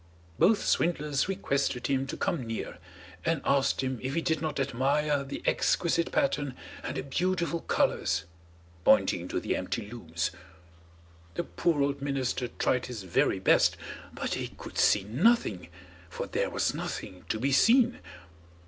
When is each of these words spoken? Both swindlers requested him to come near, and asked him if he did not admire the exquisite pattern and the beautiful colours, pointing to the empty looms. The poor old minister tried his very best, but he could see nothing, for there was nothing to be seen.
Both 0.39 0.65
swindlers 0.65 1.29
requested 1.29 1.85
him 1.85 2.07
to 2.07 2.17
come 2.17 2.47
near, 2.47 2.79
and 3.23 3.39
asked 3.45 3.81
him 3.83 3.99
if 4.01 4.15
he 4.15 4.21
did 4.23 4.41
not 4.41 4.59
admire 4.59 5.23
the 5.23 5.43
exquisite 5.45 6.11
pattern 6.11 6.55
and 6.83 6.97
the 6.97 7.03
beautiful 7.03 7.59
colours, 7.59 8.23
pointing 8.83 9.27
to 9.27 9.39
the 9.39 9.55
empty 9.55 9.87
looms. 9.91 10.31
The 11.35 11.43
poor 11.43 11.83
old 11.83 12.01
minister 12.01 12.47
tried 12.47 12.87
his 12.87 13.03
very 13.03 13.37
best, 13.37 13.77
but 14.11 14.33
he 14.33 14.47
could 14.47 14.79
see 14.79 15.03
nothing, 15.03 15.69
for 16.09 16.25
there 16.25 16.49
was 16.49 16.73
nothing 16.73 17.23
to 17.29 17.39
be 17.39 17.51
seen. 17.51 17.99